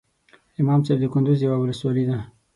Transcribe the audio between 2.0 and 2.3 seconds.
ده